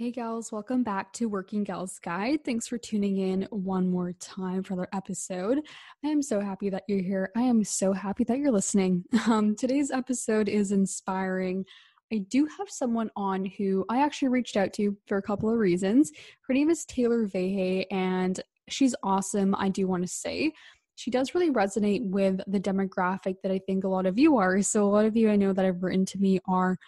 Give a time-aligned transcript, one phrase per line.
[0.00, 2.42] Hey, gals, welcome back to Working Gals Guide.
[2.42, 5.60] Thanks for tuning in one more time for another episode.
[6.02, 7.30] I am so happy that you're here.
[7.36, 9.04] I am so happy that you're listening.
[9.26, 11.66] Um, today's episode is inspiring.
[12.10, 15.58] I do have someone on who I actually reached out to for a couple of
[15.58, 16.10] reasons.
[16.48, 18.40] Her name is Taylor Vahey, and
[18.70, 20.54] she's awesome, I do want to say.
[20.94, 24.62] She does really resonate with the demographic that I think a lot of you are.
[24.62, 26.78] So, a lot of you I know that have written to me are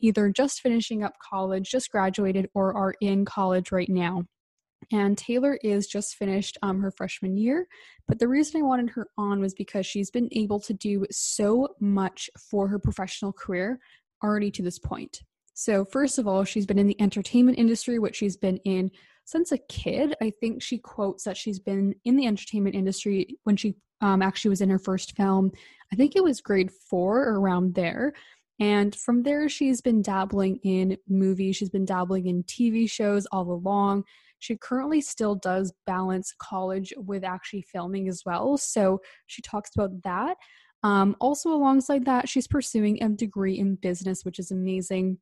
[0.00, 4.24] either just finishing up college, just graduated, or are in college right now.
[4.92, 7.66] And Taylor is just finished um, her freshman year.
[8.08, 11.68] But the reason I wanted her on was because she's been able to do so
[11.80, 13.78] much for her professional career
[14.22, 15.20] already to this point.
[15.54, 18.90] So, first of all, she's been in the entertainment industry, which she's been in
[19.26, 20.14] since a kid.
[20.22, 24.48] I think she quotes that she's been in the entertainment industry when she um, actually
[24.48, 25.52] was in her first film.
[25.92, 28.14] I think it was grade four or around there.
[28.60, 33.50] And from there, she's been dabbling in movies, she's been dabbling in TV shows all
[33.50, 34.04] along.
[34.38, 38.58] She currently still does balance college with actually filming as well.
[38.58, 40.36] So she talks about that.
[40.82, 45.18] Um, also, alongside that, she's pursuing a degree in business, which is amazing.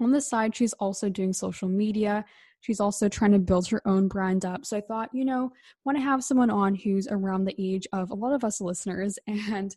[0.00, 2.24] On the side, she's also doing social media.
[2.64, 4.64] She's also trying to build her own brand up.
[4.64, 5.52] So I thought, you know,
[5.84, 9.18] want to have someone on who's around the age of a lot of us listeners
[9.26, 9.76] and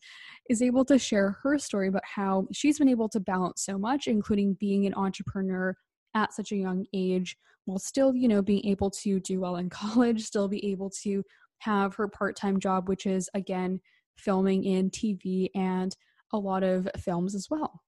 [0.50, 4.08] is able to share her story about how she's been able to balance so much,
[4.08, 5.76] including being an entrepreneur
[6.14, 7.36] at such a young age
[7.66, 11.26] while still, you know, being able to do well in college, still be able to
[11.58, 13.82] have her part-time job which is again
[14.16, 15.94] filming in TV and
[16.32, 17.82] a lot of films as well.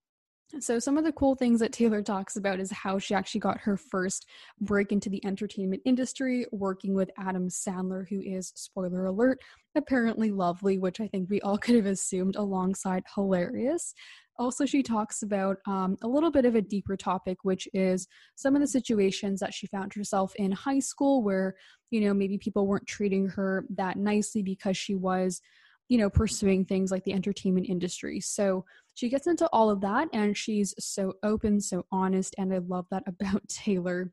[0.57, 3.59] So, some of the cool things that Taylor talks about is how she actually got
[3.59, 4.25] her first
[4.59, 9.39] break into the entertainment industry, working with Adam Sandler, who is, spoiler alert,
[9.75, 13.93] apparently lovely, which I think we all could have assumed alongside hilarious.
[14.39, 18.55] Also, she talks about um, a little bit of a deeper topic, which is some
[18.55, 21.55] of the situations that she found herself in high school where,
[21.91, 25.41] you know, maybe people weren't treating her that nicely because she was
[25.89, 28.21] you know, pursuing things like the entertainment industry.
[28.21, 28.63] So
[28.93, 32.85] she gets into all of that and she's so open, so honest, and I love
[32.91, 34.11] that about Taylor.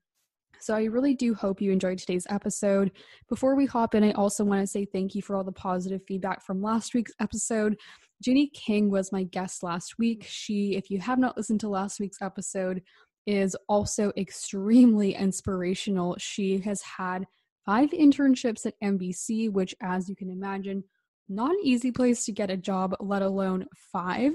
[0.59, 2.91] So I really do hope you enjoyed today's episode.
[3.29, 6.01] Before we hop in, I also want to say thank you for all the positive
[6.09, 7.77] feedback from last week's episode.
[8.23, 10.25] Ginny King was my guest last week.
[10.27, 12.83] She, if you have not listened to last week's episode,
[13.27, 16.17] is also extremely inspirational.
[16.19, 17.27] She has had
[17.67, 20.85] five internships at NBC, which, as you can imagine,
[21.29, 24.33] not an easy place to get a job, let alone five.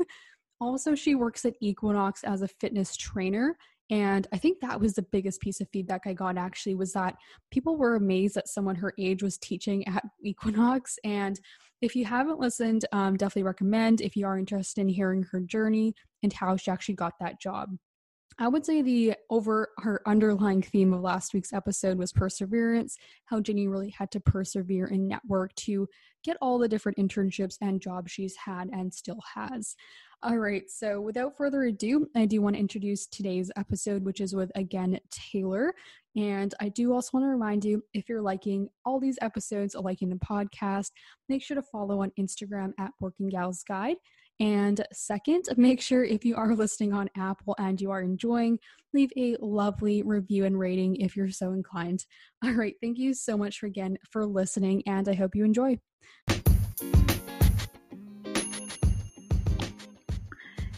[0.60, 3.58] Also, she works at Equinox as a fitness trainer.
[3.90, 7.16] And I think that was the biggest piece of feedback I got actually was that
[7.52, 10.98] people were amazed that someone her age was teaching at Equinox.
[11.04, 11.40] And
[11.82, 15.94] if you haven't listened, um, definitely recommend if you are interested in hearing her journey
[16.24, 17.70] and how she actually got that job.
[18.42, 23.40] I would say the over her underlying theme of last week's episode was perseverance, how
[23.40, 25.88] Ginny really had to persevere and network to
[26.24, 29.76] get all the different internships and jobs she's had and still has.
[30.24, 34.34] All right, so without further ado, I do want to introduce today's episode, which is
[34.34, 35.76] with again Taylor.
[36.16, 40.10] And I do also want to remind you if you're liking all these episodes, liking
[40.10, 40.90] the podcast,
[41.30, 43.98] make sure to follow on Instagram at Working Gals Guide
[44.42, 48.58] and second, make sure if you are listening on Apple and you are enjoying,
[48.92, 52.08] leave a lovely review and rating if you're so inclined.
[52.44, 55.78] All right, thank you so much again for listening, and I hope you enjoy.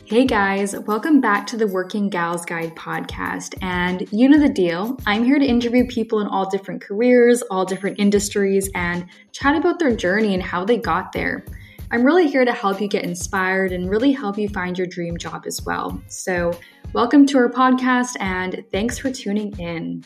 [0.08, 3.56] Hey guys, welcome back to the Working Gals Guide podcast.
[3.64, 4.98] And you know the deal.
[5.08, 9.80] I'm here to interview people in all different careers, all different industries, and chat about
[9.80, 11.46] their journey and how they got there.
[11.94, 15.16] I'm really here to help you get inspired and really help you find your dream
[15.16, 16.02] job as well.
[16.08, 16.52] So,
[16.92, 20.04] welcome to our podcast and thanks for tuning in.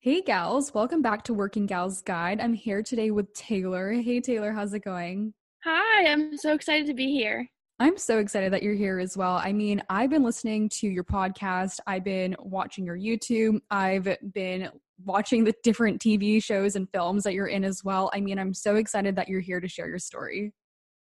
[0.00, 2.40] Hey, gals, welcome back to Working Gals Guide.
[2.40, 3.92] I'm here today with Taylor.
[3.92, 5.34] Hey, Taylor, how's it going?
[5.62, 7.46] Hi, I'm so excited to be here.
[7.80, 9.36] I'm so excited that you're here as well.
[9.36, 14.68] I mean, I've been listening to your podcast, I've been watching your YouTube, I've been
[15.04, 18.10] watching the different TV shows and films that you're in as well.
[18.12, 20.52] I mean, I'm so excited that you're here to share your story.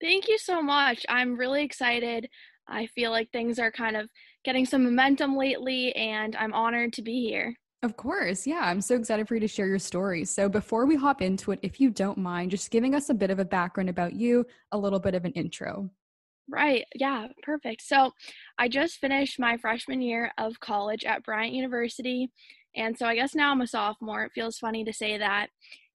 [0.00, 1.06] Thank you so much.
[1.08, 2.28] I'm really excited.
[2.68, 4.08] I feel like things are kind of
[4.44, 7.54] getting some momentum lately, and I'm honored to be here.
[7.82, 8.46] Of course.
[8.46, 8.62] Yeah.
[8.62, 10.24] I'm so excited for you to share your story.
[10.24, 13.30] So, before we hop into it, if you don't mind, just giving us a bit
[13.30, 15.90] of a background about you, a little bit of an intro.
[16.48, 16.84] Right.
[16.94, 17.82] Yeah, perfect.
[17.82, 18.12] So,
[18.58, 22.30] I just finished my freshman year of college at Bryant University.
[22.76, 24.24] And so, I guess now I'm a sophomore.
[24.24, 25.48] It feels funny to say that.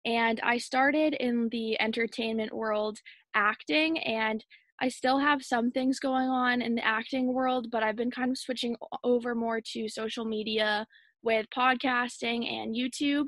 [0.05, 2.99] And I started in the entertainment world
[3.33, 3.99] acting.
[3.99, 4.43] And
[4.79, 8.29] I still have some things going on in the acting world, but I've been kind
[8.31, 10.85] of switching over more to social media
[11.23, 13.25] with podcasting and YouTube.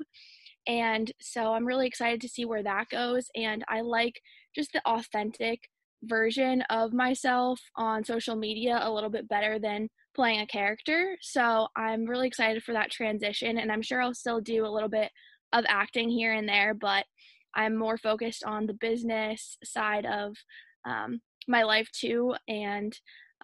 [0.68, 3.28] And so I'm really excited to see where that goes.
[3.36, 4.22] And I like
[4.56, 5.70] just the authentic
[6.04, 9.90] version of myself on social media a little bit better than
[10.20, 11.16] playing a character.
[11.22, 13.58] So I'm really excited for that transition.
[13.58, 15.10] And I'm sure I'll still do a little bit
[15.54, 17.06] of acting here and there, but
[17.56, 20.36] I'm more focused on the business side of
[20.86, 22.36] um, my life too.
[22.50, 22.92] And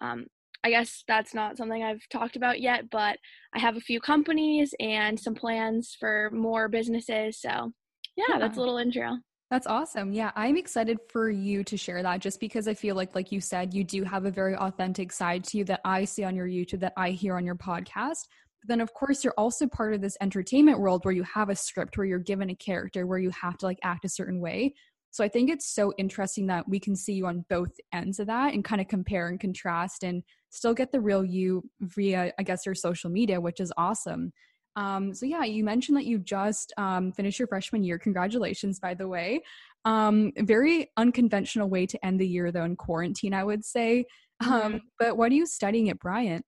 [0.02, 0.26] um,
[0.64, 3.16] I guess that's not something I've talked about yet, but
[3.54, 7.40] I have a few companies and some plans for more businesses.
[7.40, 7.72] So,
[8.16, 8.38] yeah, yeah.
[8.38, 9.16] that's a little intro.
[9.50, 10.12] That's awesome.
[10.12, 13.40] Yeah, I'm excited for you to share that just because I feel like like you
[13.40, 16.48] said you do have a very authentic side to you that I see on your
[16.48, 18.26] YouTube that I hear on your podcast.
[18.60, 21.54] But then of course you're also part of this entertainment world where you have a
[21.54, 24.74] script where you're given a character where you have to like act a certain way.
[25.12, 28.26] So I think it's so interesting that we can see you on both ends of
[28.26, 32.42] that and kind of compare and contrast and still get the real you via, I
[32.42, 34.32] guess, your social media, which is awesome.
[34.76, 37.98] Um, so yeah, you mentioned that you just um, finished your freshman year.
[37.98, 39.42] Congratulations, by the way.
[39.84, 44.04] Um, very unconventional way to end the year, though, in quarantine, I would say.
[44.44, 44.76] Um, mm-hmm.
[44.98, 46.44] But what are you studying at Bryant?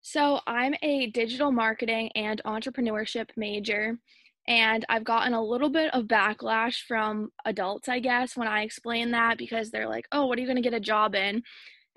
[0.00, 3.98] So I'm a digital marketing and entrepreneurship major.
[4.46, 9.10] And I've gotten a little bit of backlash from adults, I guess, when I explain
[9.10, 11.42] that because they're like, oh, what are you going to get a job in?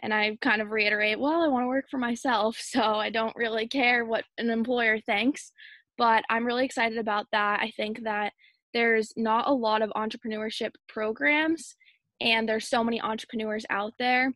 [0.03, 2.57] And I kind of reiterate, well, I want to work for myself.
[2.71, 5.51] So I don't really care what an employer thinks.
[5.97, 7.59] But I'm really excited about that.
[7.61, 8.33] I think that
[8.73, 11.75] there's not a lot of entrepreneurship programs,
[12.21, 14.31] and there's so many entrepreneurs out there.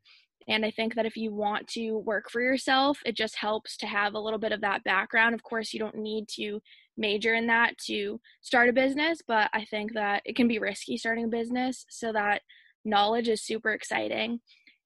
[0.48, 3.88] And I think that if you want to work for yourself, it just helps to
[3.88, 5.34] have a little bit of that background.
[5.34, 6.60] Of course, you don't need to
[6.98, 10.98] major in that to start a business, but I think that it can be risky
[10.98, 11.86] starting a business.
[11.90, 12.42] So that
[12.84, 14.40] knowledge is super exciting.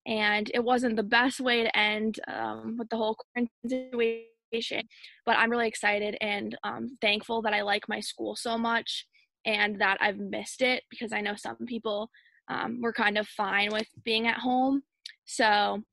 [0.09, 4.88] And it wasn't the best way to end um, with the whole quarantine situation,
[5.23, 9.06] but I'm really excited and um, thankful that I like my school so much
[9.45, 12.09] and that I've missed it because I know some people
[12.50, 14.81] um, were kind of fine with being at home.
[15.25, 15.83] So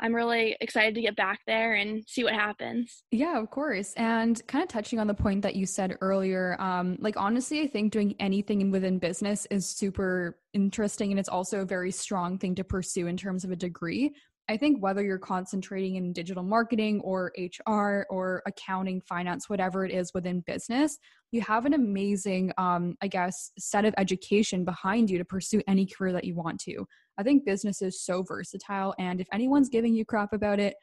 [0.00, 3.02] I'm really excited to get back there and see what happens.
[3.10, 3.92] Yeah, of course.
[3.96, 7.66] And kind of touching on the point that you said earlier, um, like honestly, I
[7.68, 12.54] think doing anything within business is super interesting and it's also a very strong thing
[12.56, 14.14] to pursue in terms of a degree.
[14.48, 19.92] I think whether you're concentrating in digital marketing or HR or accounting, finance, whatever it
[19.92, 20.98] is within business,
[21.32, 25.86] you have an amazing, um, I guess, set of education behind you to pursue any
[25.86, 26.86] career that you want to.
[27.16, 30.74] I think business is so versatile, and if anyone's giving you crap about it,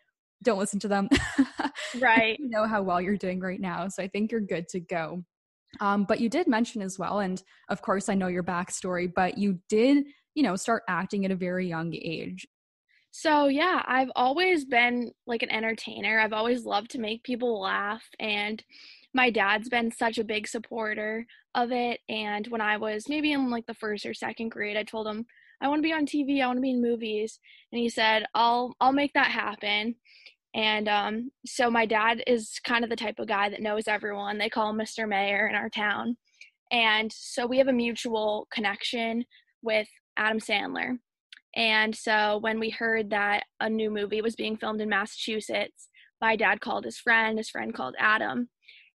[0.43, 1.07] don't listen to them.
[1.99, 2.37] right.
[2.39, 3.87] you know how well you're doing right now.
[3.89, 5.23] So I think you're good to go.
[5.79, 9.37] Um, but you did mention as well, and of course, I know your backstory, but
[9.37, 10.03] you did,
[10.33, 12.47] you know, start acting at a very young age.
[13.11, 16.19] So, yeah, I've always been like an entertainer.
[16.19, 18.03] I've always loved to make people laugh.
[18.19, 18.63] And
[19.13, 21.99] my dad's been such a big supporter of it.
[22.07, 25.25] And when I was maybe in like the first or second grade, I told him,
[25.61, 27.39] I want to be on TV, I want to be in movies.
[27.71, 29.95] And he said, I'll I'll make that happen.
[30.53, 34.37] And um, so my dad is kind of the type of guy that knows everyone.
[34.37, 35.07] They call him Mr.
[35.07, 36.17] Mayor in our town.
[36.71, 39.25] And so we have a mutual connection
[39.61, 39.87] with
[40.17, 40.97] Adam Sandler.
[41.55, 45.89] And so when we heard that a new movie was being filmed in Massachusetts,
[46.21, 48.49] my dad called his friend, his friend called Adam.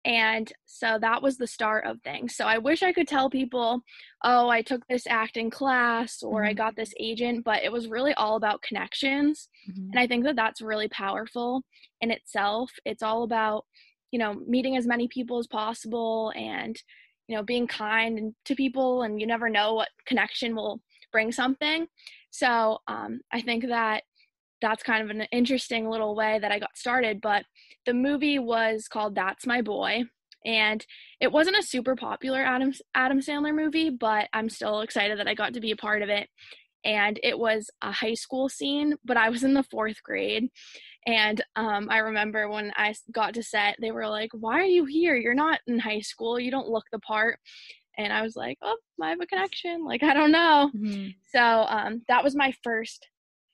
[0.05, 2.37] And so that was the start of things.
[2.37, 3.81] So I wish I could tell people,
[4.23, 6.51] oh, I took this acting class or mm-hmm.
[6.51, 9.49] I got this agent, but it was really all about connections.
[9.71, 9.91] Mm-hmm.
[9.93, 11.65] And I think that that's really powerful
[12.03, 12.71] in itself.
[12.85, 13.65] It's all about,
[14.11, 16.77] you know, meeting as many people as possible and,
[17.27, 19.03] you know, being kind to people.
[19.03, 20.83] And you never know what connection will
[21.13, 21.87] bring something.
[22.35, 24.03] So um, I think that
[24.61, 27.21] that's kind of an interesting little way that I got started.
[27.21, 27.45] But
[27.87, 30.03] the movie was called That's My Boy.
[30.45, 30.85] And
[31.21, 35.35] it wasn't a super popular Adam Adam Sandler movie, but I'm still excited that I
[35.35, 36.29] got to be a part of it.
[36.85, 40.49] And it was a high school scene, but I was in the fourth grade.
[41.07, 44.87] And um, I remember when I got to set, they were like, Why are you
[44.87, 45.15] here?
[45.15, 46.41] You're not in high school.
[46.41, 47.39] You don't look the part
[47.99, 49.85] and I was like, oh, I have a connection.
[49.85, 50.71] Like, I don't know.
[50.77, 51.09] Mm-hmm.
[51.33, 53.07] So um, that was my first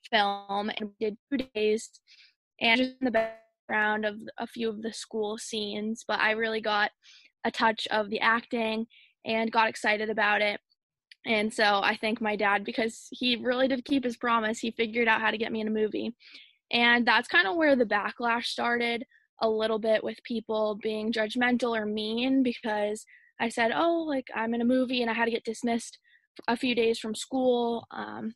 [0.09, 1.89] film, and we did two days,
[2.59, 6.03] and just in the background of a few of the school scenes.
[6.07, 6.91] But I really got
[7.43, 8.87] a touch of the acting
[9.25, 10.59] and got excited about it.
[11.25, 14.59] And so I thank my dad because he really did keep his promise.
[14.59, 16.15] He figured out how to get me in a movie.
[16.71, 19.05] And that's kind of where the backlash started
[19.41, 23.05] a little bit with people being judgmental or mean because
[23.41, 25.97] I said, oh, like I'm in a movie and I had to get dismissed
[26.47, 27.85] a few days from school.
[27.91, 28.33] Um,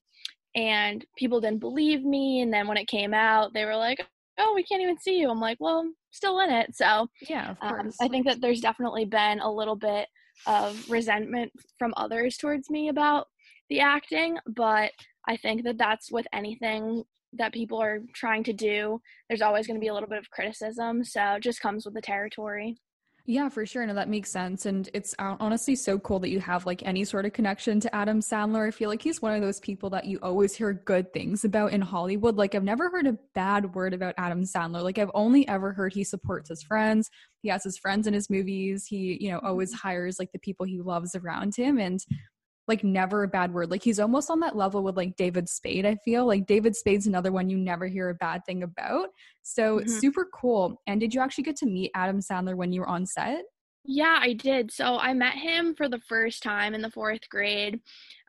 [0.55, 2.41] and people didn't believe me.
[2.41, 4.05] And then when it came out, they were like,
[4.37, 5.29] oh, we can't even see you.
[5.29, 6.75] I'm like, well, I'm still in it.
[6.75, 10.07] So yeah, um, I think that there's definitely been a little bit
[10.47, 13.27] of resentment from others towards me about
[13.69, 14.91] the acting, but
[15.27, 19.01] I think that that's with anything that people are trying to do.
[19.27, 21.93] There's always going to be a little bit of criticism, so it just comes with
[21.93, 22.77] the territory.
[23.27, 23.83] Yeah, for sure.
[23.87, 24.67] No, that makes sense.
[24.67, 28.19] And it's honestly so cool that you have like any sort of connection to Adam
[28.19, 28.67] Sandler.
[28.67, 31.73] I feel like he's one of those people that you always hear good things about
[31.73, 32.35] in Hollywood.
[32.35, 34.83] Like, I've never heard a bad word about Adam Sandler.
[34.83, 37.09] Like, I've only ever heard he supports his friends.
[37.41, 38.85] He has his friends in his movies.
[38.85, 39.87] He, you know, always mm-hmm.
[39.87, 41.79] hires like the people he loves around him.
[41.79, 42.05] And
[42.67, 43.69] like never a bad word.
[43.69, 46.25] Like he's almost on that level with like David Spade, I feel.
[46.25, 49.09] Like David Spade's another one you never hear a bad thing about.
[49.43, 49.89] So mm-hmm.
[49.89, 50.81] super cool.
[50.87, 53.43] And did you actually get to meet Adam Sandler when you were on set?
[53.87, 54.71] Yeah, I did.
[54.71, 57.81] So I met him for the first time in the fourth grade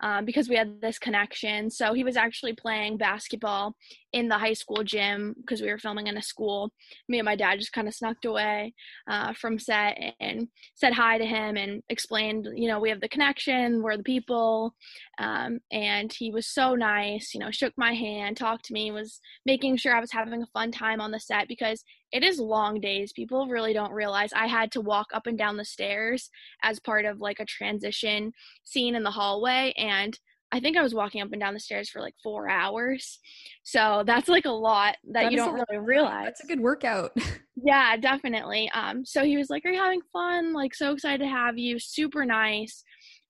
[0.03, 1.71] um, because we had this connection.
[1.71, 3.75] So he was actually playing basketball
[4.13, 6.73] in the high school gym because we were filming in a school.
[7.09, 8.75] Me and my dad just kind of snuck away
[9.09, 13.09] uh, from set and said hi to him and explained, you know, we have the
[13.09, 14.75] connection, we're the people.
[15.19, 19.21] Um, and he was so nice, you know, shook my hand, talked to me, was
[19.47, 21.83] making sure I was having a fun time on the set because
[22.13, 23.13] it is long days.
[23.13, 26.31] People really don't realize I had to walk up and down the stairs
[26.63, 28.33] as part of like a transition
[28.65, 30.19] scene in the hallway and
[30.53, 33.19] I think I was walking up and down the stairs for like four hours.
[33.65, 36.25] So that's like a lot that, that you don't really realize.
[36.27, 37.13] That's a good workout.
[37.57, 38.71] yeah, definitely.
[38.73, 40.53] Um, so he was like, Are you having fun?
[40.53, 41.79] Like, so excited to have you.
[41.79, 42.85] Super nice.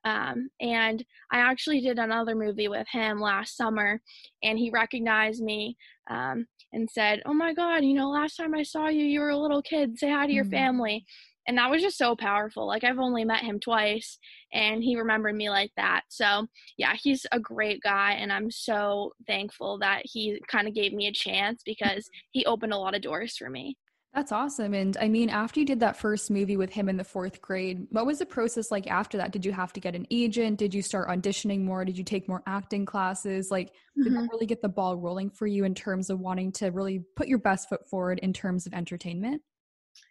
[0.04, 4.00] Um, and I actually did another movie with him last summer,
[4.45, 5.76] and he recognized me
[6.09, 9.30] um, and said, Oh my God, you know, last time I saw you, you were
[9.30, 9.99] a little kid.
[9.99, 10.50] Say hi to your mm-hmm.
[10.50, 11.06] family
[11.47, 14.18] and that was just so powerful like i've only met him twice
[14.52, 19.12] and he remembered me like that so yeah he's a great guy and i'm so
[19.26, 23.02] thankful that he kind of gave me a chance because he opened a lot of
[23.02, 23.76] doors for me
[24.16, 24.73] that's awesome.
[24.73, 27.87] And I mean, after you did that first movie with him in the fourth grade,
[27.90, 29.30] what was the process like after that?
[29.30, 30.58] Did you have to get an agent?
[30.58, 31.85] Did you start auditioning more?
[31.85, 33.50] Did you take more acting classes?
[33.50, 34.04] Like, mm-hmm.
[34.04, 34.28] did that mm-hmm.
[34.32, 37.38] really get the ball rolling for you in terms of wanting to really put your
[37.38, 39.42] best foot forward in terms of entertainment?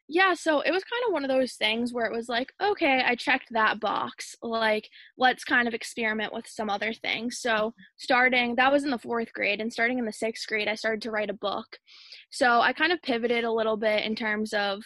[0.08, 3.02] Yeah, so it was kind of one of those things where it was like, okay,
[3.06, 4.36] I checked that box.
[4.42, 7.40] Like, let's kind of experiment with some other things.
[7.40, 10.76] So, starting, that was in the fourth grade, and starting in the sixth grade, I
[10.76, 11.78] started to write a book.
[12.30, 14.84] So, I kind of pivoted a little bit in terms of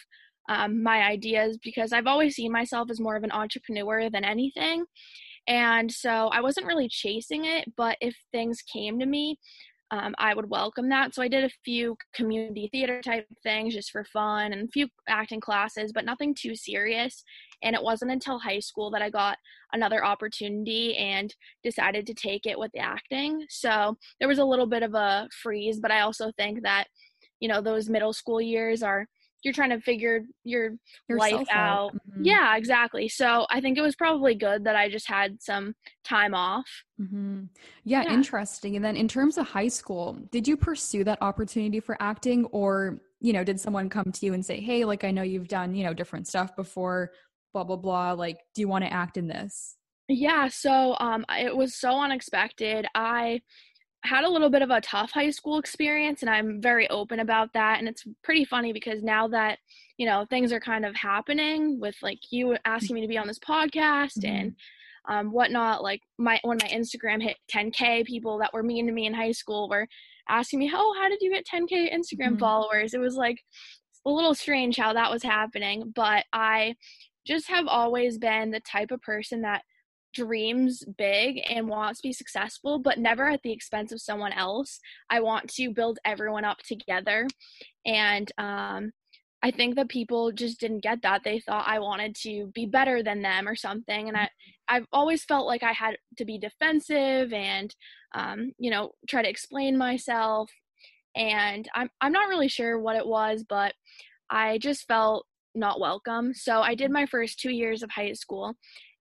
[0.48, 4.84] um, my ideas because I've always seen myself as more of an entrepreneur than anything.
[5.46, 9.38] And so I wasn't really chasing it, but if things came to me,
[9.90, 11.14] um, I would welcome that.
[11.14, 14.88] So I did a few community theater type things just for fun and a few
[15.08, 17.24] acting classes, but nothing too serious.
[17.62, 19.36] And it wasn't until high school that I got
[19.72, 23.44] another opportunity and decided to take it with the acting.
[23.48, 26.84] So there was a little bit of a freeze, but I also think that,
[27.40, 29.06] you know, those middle school years are
[29.42, 30.76] you're trying to figure your
[31.08, 31.94] Yourself life out.
[31.94, 32.24] Mm-hmm.
[32.24, 33.08] Yeah, exactly.
[33.08, 36.68] So I think it was probably good that I just had some time off.
[37.00, 37.44] Mm-hmm.
[37.84, 38.76] Yeah, yeah, interesting.
[38.76, 43.00] And then in terms of high school, did you pursue that opportunity for acting or,
[43.20, 45.74] you know, did someone come to you and say, hey, like, I know you've done,
[45.74, 47.12] you know, different stuff before,
[47.52, 48.12] blah, blah, blah.
[48.12, 49.76] Like, do you want to act in this?
[50.08, 52.86] Yeah, so um, it was so unexpected.
[52.96, 53.42] I
[54.04, 57.52] had a little bit of a tough high school experience and I'm very open about
[57.52, 59.58] that and it's pretty funny because now that
[59.98, 63.26] you know things are kind of happening with like you asking me to be on
[63.26, 64.34] this podcast mm-hmm.
[64.34, 64.56] and
[65.08, 69.06] um, whatnot like my when my Instagram hit 10k people that were mean to me
[69.06, 69.86] in high school were
[70.28, 72.38] asking me oh how did you get 10k Instagram mm-hmm.
[72.38, 73.38] followers it was like
[74.06, 76.74] a little strange how that was happening but I
[77.26, 79.62] just have always been the type of person that
[80.12, 84.80] dreams big and wants to be successful, but never at the expense of someone else.
[85.08, 87.26] I want to build everyone up together.
[87.86, 88.92] And um,
[89.42, 91.22] I think that people just didn't get that.
[91.24, 94.08] They thought I wanted to be better than them or something.
[94.08, 94.28] And I,
[94.68, 97.74] I've always felt like I had to be defensive and,
[98.14, 100.50] um, you know, try to explain myself.
[101.16, 103.72] And I'm, I'm not really sure what it was, but
[104.28, 106.34] I just felt not welcome.
[106.34, 108.54] So I did my first two years of high school.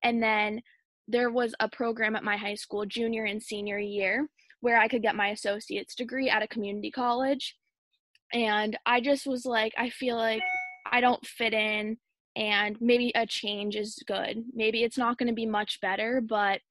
[0.03, 0.61] And then
[1.09, 4.29] there was a program at my high school, junior and senior year,
[4.61, 7.57] where I could get my associate's degree at a community college.
[8.31, 10.43] And I just was like, I feel like
[10.89, 11.97] I don't fit in,
[12.35, 14.43] and maybe a change is good.
[14.53, 16.61] Maybe it's not going to be much better, but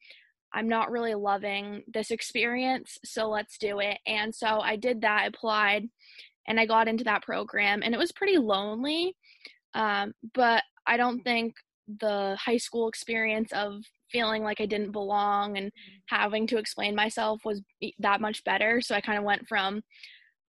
[0.55, 3.99] I'm not really loving this experience, so let's do it.
[4.07, 5.89] And so I did that, I applied,
[6.47, 9.17] and I got into that program, and it was pretty lonely.
[9.75, 11.55] Um, but I don't think
[12.01, 15.71] the high school experience of feeling like I didn't belong and
[16.07, 17.63] having to explain myself was
[17.99, 18.81] that much better.
[18.81, 19.83] So I kind of went from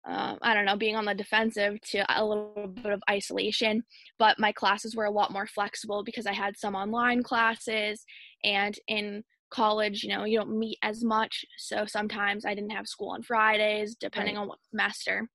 [0.08, 3.82] uh, I don't know, being on the defensive to a little bit of isolation.
[4.18, 8.04] But my classes were a lot more flexible because I had some online classes,
[8.42, 11.44] and in college, you know, you don't meet as much.
[11.58, 14.42] So sometimes I didn't have school on Fridays, depending right.
[14.42, 15.28] on what semester.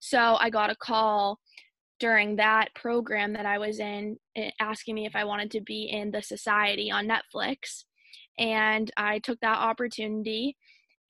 [0.00, 1.38] So I got a call
[1.98, 5.84] during that program that I was in eh, asking me if I wanted to be
[5.84, 7.84] in the society on Netflix.
[8.38, 10.56] And I took that opportunity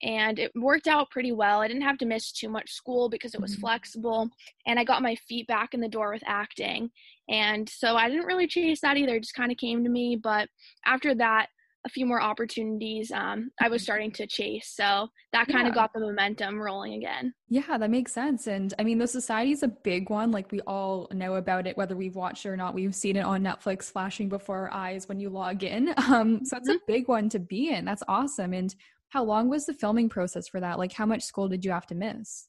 [0.03, 1.61] and it worked out pretty well.
[1.61, 3.61] I didn't have to miss too much school because it was mm-hmm.
[3.61, 4.29] flexible
[4.65, 6.91] and I got my feet back in the door with acting.
[7.29, 10.15] And so I didn't really chase that either, it just kind of came to me.
[10.21, 10.49] But
[10.85, 11.47] after that,
[11.87, 13.83] a few more opportunities um, I was mm-hmm.
[13.83, 14.73] starting to chase.
[14.75, 15.81] So that kind of yeah.
[15.81, 17.33] got the momentum rolling again.
[17.47, 18.47] Yeah, that makes sense.
[18.47, 20.31] And I mean, the society is a big one.
[20.31, 22.73] Like we all know about it, whether we've watched it or not.
[22.73, 25.93] We've seen it on Netflix flashing before our eyes when you log in.
[26.07, 26.77] Um, so it's mm-hmm.
[26.77, 27.83] a big one to be in.
[27.83, 28.53] That's awesome.
[28.53, 28.73] And
[29.09, 30.77] how long was the filming process for that?
[30.77, 32.45] Like, how much school did you have to miss?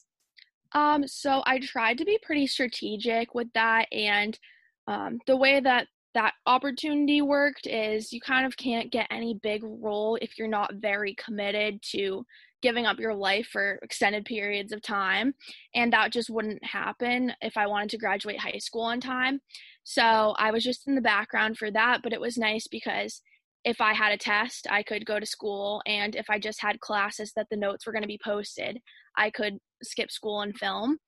[0.73, 4.38] Um, so I tried to be pretty strategic with that, and
[4.87, 9.62] um, the way that that opportunity worked is you kind of can't get any big
[9.65, 12.25] role if you're not very committed to
[12.61, 15.33] giving up your life for extended periods of time
[15.75, 19.41] and that just wouldn't happen if i wanted to graduate high school on time
[19.85, 23.23] so i was just in the background for that but it was nice because
[23.65, 25.83] if I had a test, I could go to school.
[25.87, 28.81] And if I just had classes that the notes were going to be posted,
[29.17, 30.99] I could skip school and film.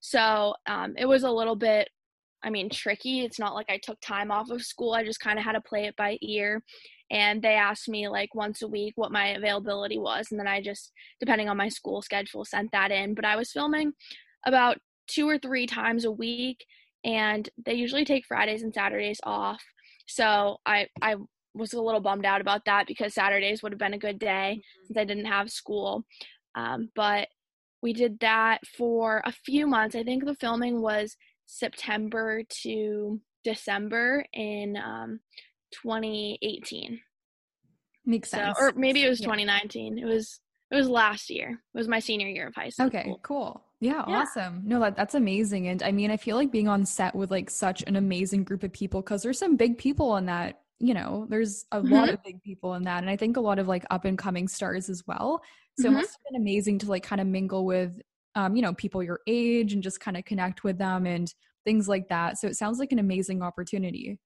[0.00, 1.88] So um, it was a little bit,
[2.42, 3.24] I mean, tricky.
[3.24, 4.92] It's not like I took time off of school.
[4.92, 6.62] I just kind of had to play it by ear.
[7.10, 10.28] And they asked me like once a week what my availability was.
[10.30, 13.14] And then I just, depending on my school schedule, sent that in.
[13.14, 13.92] But I was filming
[14.46, 16.64] about two or three times a week.
[17.04, 19.62] And they usually take Fridays and Saturdays off.
[20.06, 21.16] So I, I
[21.54, 24.58] was a little bummed out about that because Saturdays would have been a good day
[24.60, 24.86] mm-hmm.
[24.86, 26.04] since I didn't have school.
[26.54, 27.28] Um, but
[27.82, 29.96] we did that for a few months.
[29.96, 31.16] I think the filming was
[31.50, 35.20] September to December in um,
[35.82, 37.00] 2018.
[38.06, 38.56] Makes sense.
[38.58, 39.98] So, or maybe it was 2019.
[39.98, 40.04] Yeah.
[40.04, 41.50] It was it was last year.
[41.50, 42.86] It was my senior year of high school.
[42.86, 43.62] Okay, cool.
[43.80, 44.62] Yeah, yeah, awesome.
[44.64, 45.66] No, that, that's amazing.
[45.68, 48.62] And I mean, I feel like being on set with like such an amazing group
[48.62, 51.92] of people because there's some big people in that you know, there's a mm-hmm.
[51.92, 53.02] lot of big people in that.
[53.02, 55.42] And I think a lot of like up and coming stars as well.
[55.78, 55.92] So mm-hmm.
[55.92, 58.00] it must have been amazing to like kind of mingle with,
[58.34, 61.32] um, you know, people your age and just kind of connect with them and
[61.64, 62.38] things like that.
[62.38, 64.18] So it sounds like an amazing opportunity.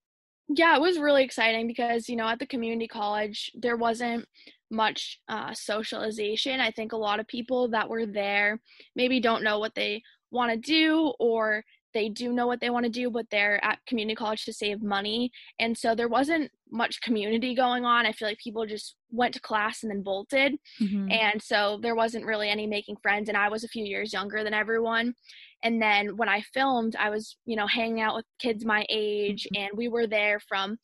[0.48, 4.26] Yeah, it was really exciting because, you know, at the community college, there wasn't
[4.70, 6.60] much uh, socialization.
[6.60, 8.60] I think a lot of people that were there
[8.94, 11.64] maybe don't know what they want to do or
[11.94, 14.82] they do know what they want to do, but they're at community college to save
[14.82, 15.30] money.
[15.58, 18.04] And so there wasn't much community going on.
[18.04, 20.56] I feel like people just went to class and then bolted.
[20.80, 21.10] Mm-hmm.
[21.10, 23.28] And so there wasn't really any making friends.
[23.28, 25.14] And I was a few years younger than everyone.
[25.62, 29.44] And then when I filmed, I was, you know, hanging out with kids my age,
[29.44, 29.62] mm-hmm.
[29.62, 30.76] and we were there from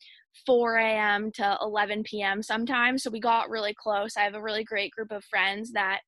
[0.46, 1.30] 4 a.m.
[1.32, 2.42] to 11 p.m.
[2.42, 3.02] sometimes.
[3.02, 4.16] So we got really close.
[4.16, 6.00] I have a really great group of friends that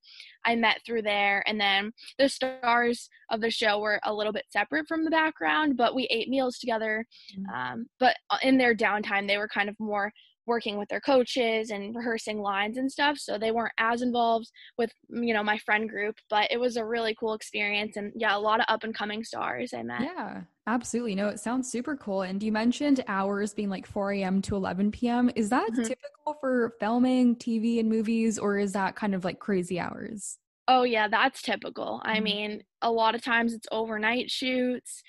[0.45, 1.43] I met through there.
[1.47, 5.77] And then the stars of the show were a little bit separate from the background,
[5.77, 7.05] but we ate meals together.
[7.37, 7.53] Mm-hmm.
[7.53, 10.11] Um, but uh, in their downtime, they were kind of more
[10.45, 14.91] working with their coaches and rehearsing lines and stuff so they weren't as involved with
[15.09, 18.39] you know my friend group but it was a really cool experience and yeah a
[18.39, 22.21] lot of up and coming stars i met yeah absolutely no it sounds super cool
[22.21, 25.83] and you mentioned hours being like 4 a.m to 11 p.m is that mm-hmm.
[25.83, 30.83] typical for filming tv and movies or is that kind of like crazy hours oh
[30.83, 32.17] yeah that's typical mm-hmm.
[32.17, 35.03] i mean a lot of times it's overnight shoots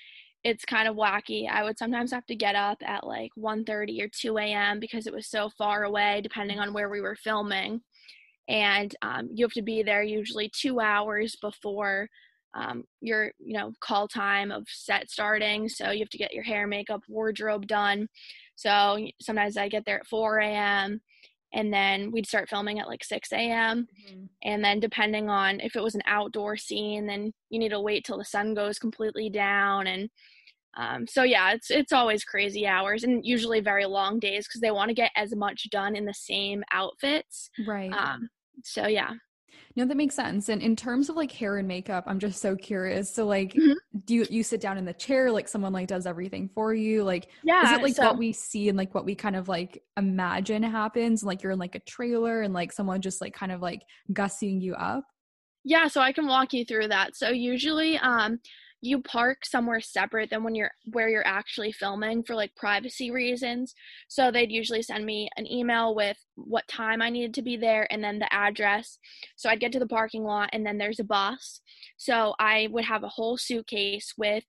[0.45, 1.49] it's kind of wacky.
[1.49, 4.79] I would sometimes have to get up at like 1:30 or 2 a.m.
[4.79, 7.81] because it was so far away, depending on where we were filming.
[8.47, 12.07] And um, you have to be there usually two hours before
[12.53, 15.67] um, your, you know, call time of set starting.
[15.67, 18.07] So you have to get your hair, makeup, wardrobe done.
[18.55, 21.01] So sometimes I get there at 4 a.m.
[21.53, 23.87] And then we'd start filming at like 6 a.m.
[24.07, 24.25] Mm-hmm.
[24.43, 28.05] And then, depending on if it was an outdoor scene, then you need to wait
[28.05, 29.87] till the sun goes completely down.
[29.87, 30.09] And
[30.77, 34.71] um, so yeah, it's it's always crazy hours and usually very long days because they
[34.71, 37.49] want to get as much done in the same outfits.
[37.65, 37.91] Right.
[37.91, 38.29] Um,
[38.63, 39.11] so yeah.
[39.77, 40.47] No, that makes sense.
[40.47, 43.13] And in terms of like hair and makeup, I'm just so curious.
[43.13, 43.73] So like mm-hmm.
[44.05, 47.03] do you you sit down in the chair like someone like does everything for you?
[47.03, 49.47] Like yeah, is it like so, what we see and like what we kind of
[49.47, 51.23] like imagine happens?
[51.23, 54.61] Like you're in like a trailer and like someone just like kind of like gussying
[54.61, 55.05] you up?
[55.63, 57.15] Yeah, so I can walk you through that.
[57.15, 58.39] So usually um
[58.85, 63.73] you park somewhere separate than when you're where you're actually filming for like privacy reasons.
[64.07, 67.87] So they'd usually send me an email with what time I needed to be there
[67.91, 68.99] and then the address.
[69.35, 71.61] So I'd get to the parking lot and then there's a bus.
[71.97, 74.43] So I would have a whole suitcase with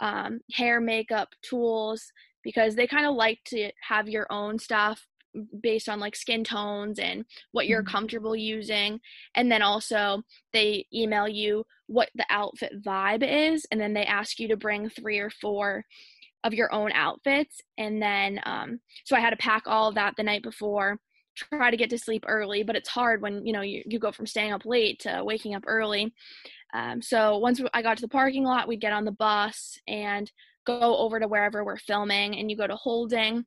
[0.00, 5.06] um, hair, makeup, tools, because they kind of like to have your own stuff
[5.62, 7.90] based on like skin tones and what you're mm-hmm.
[7.90, 9.00] comfortable using
[9.34, 14.38] and then also they email you what the outfit vibe is and then they ask
[14.38, 15.84] you to bring three or four
[16.44, 20.14] of your own outfits and then um, so i had to pack all of that
[20.16, 20.98] the night before
[21.34, 24.12] try to get to sleep early but it's hard when you know you, you go
[24.12, 26.12] from staying up late to waking up early.
[26.74, 30.30] Um, so once i got to the parking lot we'd get on the bus and
[30.64, 33.44] go over to wherever we're filming and you go to holding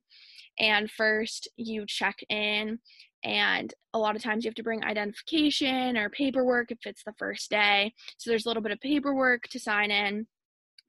[0.58, 2.78] and first you check in
[3.26, 7.14] and a lot of times you have to bring identification or paperwork if it's the
[7.18, 7.92] first day.
[8.18, 10.28] So there's a little bit of paperwork to sign in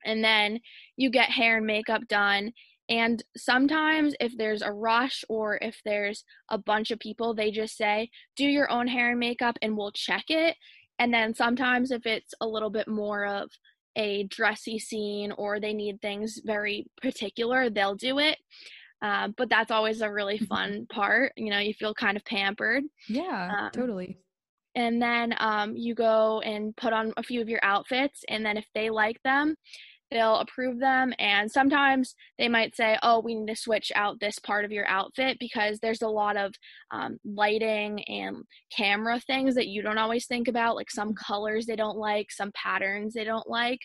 [0.04, 0.60] and then
[0.96, 2.52] you get hair and makeup done.
[2.88, 7.76] And sometimes if there's a rush or if there's a bunch of people they just
[7.76, 10.56] say do your own hair and makeup and we'll check it.
[11.00, 13.50] And then sometimes if it's a little bit more of
[13.96, 18.38] a dressy scene or they need things very particular they'll do it
[19.02, 20.46] uh, but that's always a really mm-hmm.
[20.46, 21.32] fun part.
[21.36, 22.84] You know, you feel kind of pampered.
[23.08, 24.18] Yeah, um, totally.
[24.74, 28.56] And then um, you go and put on a few of your outfits, and then
[28.56, 29.56] if they like them,
[30.10, 31.12] they'll approve them.
[31.18, 34.86] And sometimes they might say, "Oh, we need to switch out this part of your
[34.88, 36.52] outfit because there's a lot of
[36.90, 38.36] um, lighting and
[38.76, 41.32] camera things that you don't always think about, like some mm-hmm.
[41.32, 43.80] colors they don't like, some patterns they don't like."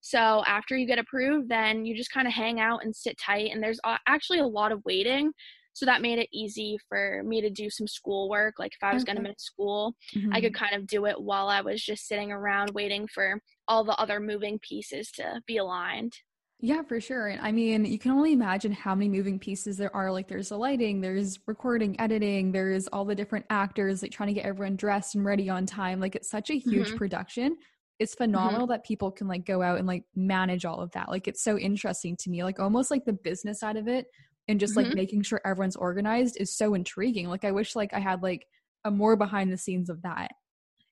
[0.00, 3.50] So after you get approved, then you just kind of hang out and sit tight.
[3.52, 5.32] And there's actually a lot of waiting.
[5.74, 8.58] So that made it easy for me to do some schoolwork.
[8.58, 9.12] Like if I was okay.
[9.12, 10.32] going to miss school, mm-hmm.
[10.32, 13.84] I could kind of do it while I was just sitting around waiting for all
[13.84, 16.14] the other moving pieces to be aligned.
[16.60, 17.28] Yeah, for sure.
[17.28, 20.10] And I mean, you can only imagine how many moving pieces there are.
[20.10, 24.32] Like, there's the lighting, there's recording, editing, there's all the different actors, like trying to
[24.32, 26.00] get everyone dressed and ready on time.
[26.00, 26.96] Like, it's such a huge mm-hmm.
[26.96, 27.56] production
[27.98, 28.24] it's mm-hmm.
[28.24, 28.72] phenomenal mm-hmm.
[28.72, 31.08] that people can like go out and like manage all of that.
[31.08, 34.06] Like it's so interesting to me, like almost like the business side of it
[34.46, 34.88] and just mm-hmm.
[34.88, 37.28] like making sure everyone's organized is so intriguing.
[37.28, 38.46] Like I wish like I had like
[38.84, 40.30] a more behind the scenes of that.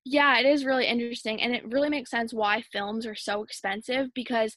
[0.04, 4.08] Yeah, it is really interesting and it really makes sense why films are so expensive
[4.14, 4.56] because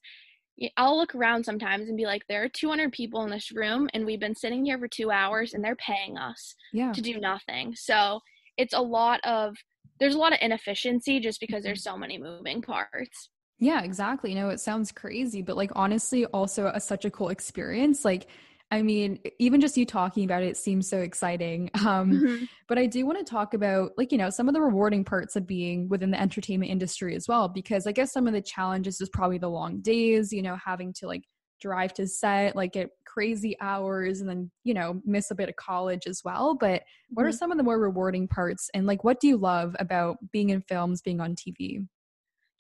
[0.78, 4.06] I'll look around sometimes and be like, there are 200 people in this room, and
[4.06, 6.92] we've been sitting here for two hours, and they're paying us yeah.
[6.92, 7.76] to do nothing.
[7.76, 8.20] So
[8.58, 9.56] it's a lot of
[10.00, 11.96] there's a lot of inefficiency just because there's mm-hmm.
[11.96, 13.30] so many moving parts.
[13.60, 14.32] Yeah, exactly.
[14.32, 18.06] You know, it sounds crazy, but like honestly, also a, such a cool experience.
[18.06, 18.28] Like,
[18.72, 21.70] I mean, even just you talking about it seems so exciting.
[21.86, 22.46] Um, mm-hmm.
[22.68, 25.36] But I do want to talk about, like, you know, some of the rewarding parts
[25.36, 29.02] of being within the entertainment industry as well, because I guess some of the challenges
[29.02, 31.24] is probably the long days, you know, having to like
[31.60, 35.56] drive to set, like get crazy hours, and then, you know, miss a bit of
[35.56, 36.56] college as well.
[36.56, 37.30] But what mm-hmm.
[37.30, 38.70] are some of the more rewarding parts?
[38.74, 41.86] And like, what do you love about being in films, being on TV?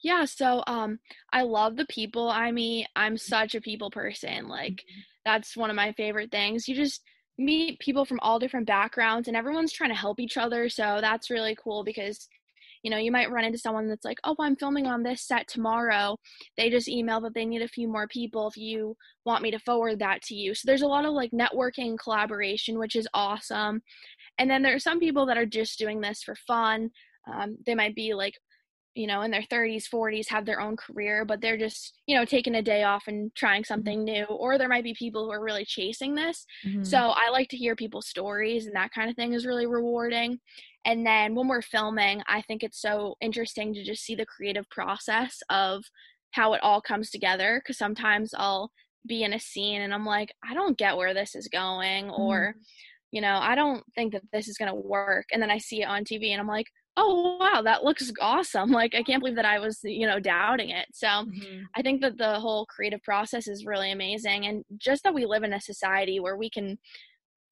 [0.01, 0.99] Yeah, so um
[1.33, 2.29] I love the people.
[2.29, 2.87] I meet.
[2.95, 4.47] I'm such a people person.
[4.47, 4.99] Like mm-hmm.
[5.25, 6.67] that's one of my favorite things.
[6.67, 7.01] You just
[7.37, 10.69] meet people from all different backgrounds and everyone's trying to help each other.
[10.69, 12.27] So that's really cool because
[12.83, 15.47] you know, you might run into someone that's like, oh, I'm filming on this set
[15.47, 16.17] tomorrow.
[16.57, 19.59] They just email that they need a few more people if you want me to
[19.59, 20.55] forward that to you.
[20.55, 23.81] So there's a lot of like networking collaboration, which is awesome.
[24.37, 26.91] And then there are some people that are just doing this for fun.
[27.31, 28.35] Um, they might be like
[28.99, 32.25] you know in their 30s 40s have their own career but they're just you know
[32.25, 33.73] taking a day off and trying mm-hmm.
[33.73, 36.83] something new or there might be people who are really chasing this mm-hmm.
[36.83, 40.37] so i like to hear people's stories and that kind of thing is really rewarding
[40.83, 44.69] and then when we're filming i think it's so interesting to just see the creative
[44.69, 45.81] process of
[46.31, 48.69] how it all comes together because sometimes i'll
[49.07, 52.21] be in a scene and i'm like i don't get where this is going mm-hmm.
[52.21, 52.53] or
[53.11, 55.83] you know i don't think that this is going to work and then i see
[55.83, 56.67] it on tv and i'm like
[56.99, 58.71] oh wow that looks awesome.
[58.71, 60.87] Like i can't believe that i was you know doubting it.
[60.93, 61.63] So mm-hmm.
[61.75, 65.43] i think that the whole creative process is really amazing and just that we live
[65.43, 66.77] in a society where we can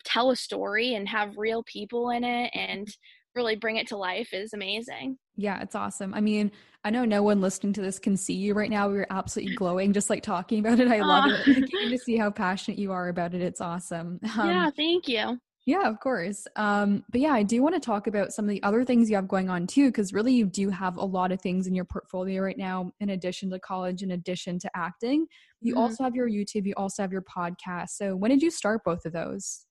[0.04, 2.88] tell a story and have real people in it and
[3.36, 5.18] really bring it to life is amazing.
[5.36, 6.14] Yeah it's awesome.
[6.14, 6.52] I mean
[6.84, 8.90] i know no one listening to this can see you right now.
[8.90, 10.88] You're absolutely glowing just like talking about it.
[10.90, 11.90] I love it.
[11.90, 13.42] To see how passionate you are about it.
[13.42, 14.20] It's awesome.
[14.38, 16.48] Um, yeah thank you yeah, of course.
[16.56, 19.18] Um, but yeah, I do want to talk about some of the other things you
[19.18, 21.84] have going on too, because really you do have a lot of things in your
[21.84, 25.28] portfolio right now, in addition to college, in addition to acting.
[25.60, 25.82] You mm-hmm.
[25.82, 27.90] also have your YouTube, you also have your podcast.
[27.90, 29.66] So when did you start both of those?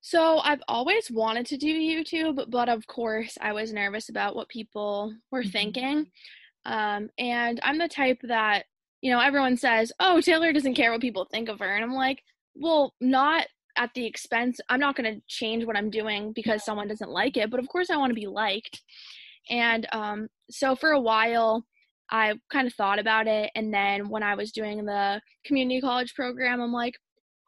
[0.00, 4.48] So I've always wanted to do YouTube, but of course I was nervous about what
[4.48, 5.50] people were mm-hmm.
[5.50, 6.06] thinking.
[6.64, 8.64] Um, and I'm the type that
[9.02, 11.92] you know, everyone says, "Oh, Taylor doesn't care what people think of her," and I'm
[11.92, 12.22] like,
[12.56, 14.58] well, not at the expense.
[14.68, 17.68] I'm not going to change what I'm doing because someone doesn't like it, but of
[17.68, 18.82] course I want to be liked.
[19.48, 21.64] And um, so for a while,
[22.10, 23.50] I kind of thought about it.
[23.54, 26.94] And then when I was doing the community college program, I'm like,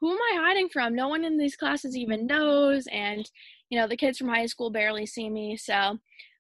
[0.01, 0.95] who am I hiding from?
[0.95, 2.87] No one in these classes even knows.
[2.93, 3.29] And,
[3.71, 5.57] you know, the kids from high school barely see me.
[5.57, 5.99] So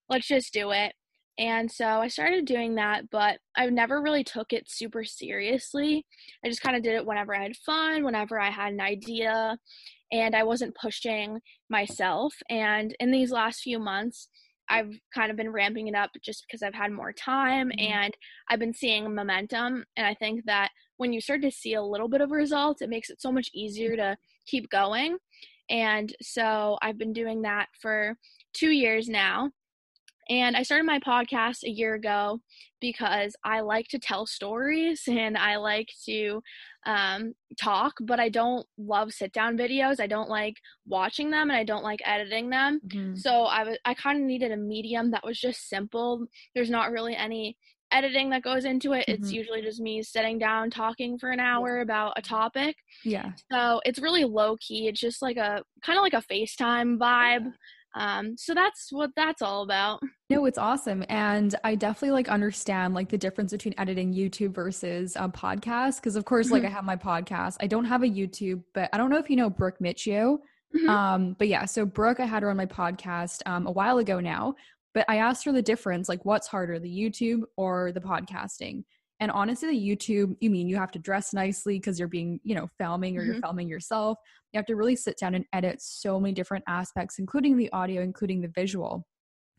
[0.08, 0.92] let's just do it.
[1.38, 6.04] And so I started doing that, but I never really took it super seriously.
[6.44, 9.56] I just kind of did it whenever I had fun, whenever I had an idea,
[10.10, 12.34] and I wasn't pushing myself.
[12.50, 14.28] And in these last few months,
[14.68, 17.92] I've kind of been ramping it up just because I've had more time mm-hmm.
[17.92, 18.14] and
[18.50, 19.84] I've been seeing momentum.
[19.96, 22.90] And I think that when you start to see a little bit of results, it
[22.90, 25.18] makes it so much easier to keep going.
[25.70, 28.16] And so I've been doing that for
[28.54, 29.50] two years now.
[30.28, 32.40] And I started my podcast a year ago
[32.80, 36.42] because I like to tell stories and I like to
[36.86, 40.00] um, talk, but I don't love sit down videos.
[40.00, 40.54] I don't like
[40.86, 42.80] watching them and I don't like editing them.
[42.86, 43.16] Mm-hmm.
[43.16, 46.26] So I, w- I kind of needed a medium that was just simple.
[46.54, 47.56] There's not really any
[47.90, 49.06] editing that goes into it.
[49.06, 49.22] Mm-hmm.
[49.22, 52.76] It's usually just me sitting down talking for an hour about a topic.
[53.04, 53.32] Yeah.
[53.50, 54.88] So it's really low key.
[54.88, 57.52] It's just like a kind of like a FaceTime vibe.
[57.98, 60.00] Um, so that's what that's all about.
[60.30, 61.04] No, it's awesome.
[61.08, 66.00] And I definitely like understand like the difference between editing YouTube versus a podcast.
[66.02, 66.74] Cause of course, like I mm-hmm.
[66.76, 67.56] have my podcast.
[67.60, 70.38] I don't have a YouTube, but I don't know if you know Brooke Miccio.
[70.76, 70.88] Mm-hmm.
[70.88, 74.20] Um, but yeah, so Brooke, I had her on my podcast um, a while ago
[74.20, 74.54] now,
[74.94, 78.84] but I asked her the difference, like what's harder, the YouTube or the podcasting?
[79.20, 82.54] And honestly, the YouTube, you mean you have to dress nicely because you're being, you
[82.54, 83.32] know, filming or mm-hmm.
[83.32, 84.18] you're filming yourself.
[84.52, 88.02] You have to really sit down and edit so many different aspects, including the audio,
[88.02, 89.06] including the visual.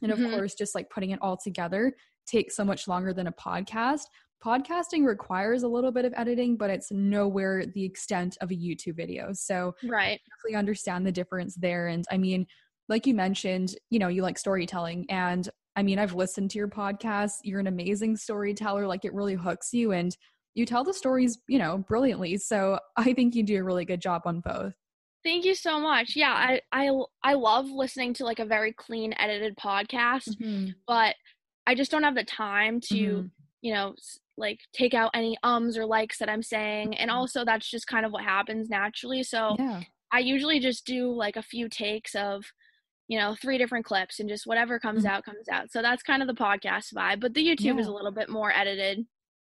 [0.01, 0.33] And of mm-hmm.
[0.33, 1.93] course, just like putting it all together
[2.25, 4.03] takes so much longer than a podcast.
[4.43, 8.95] Podcasting requires a little bit of editing, but it's nowhere the extent of a YouTube
[8.95, 9.31] video.
[9.33, 10.21] So, right.
[10.37, 11.87] definitely understand the difference there.
[11.87, 12.47] And I mean,
[12.87, 15.05] like you mentioned, you know, you like storytelling.
[15.09, 17.33] And I mean, I've listened to your podcast.
[17.43, 18.87] You're an amazing storyteller.
[18.87, 20.15] Like it really hooks you and
[20.55, 22.37] you tell the stories, you know, brilliantly.
[22.37, 24.73] So I think you do a really good job on both.
[25.23, 26.15] Thank you so much.
[26.15, 26.89] Yeah, I I
[27.23, 30.69] I love listening to like a very clean edited podcast, mm-hmm.
[30.87, 31.15] but
[31.67, 33.27] I just don't have the time to, mm-hmm.
[33.61, 33.95] you know,
[34.37, 36.97] like take out any ums or likes that I'm saying.
[36.97, 37.19] And mm-hmm.
[37.19, 39.23] also that's just kind of what happens naturally.
[39.23, 39.81] So yeah.
[40.11, 42.45] I usually just do like a few takes of
[43.09, 45.15] you know, three different clips and just whatever comes mm-hmm.
[45.15, 45.71] out comes out.
[45.71, 47.79] So that's kind of the podcast vibe, but the YouTube yeah.
[47.79, 49.05] is a little bit more edited.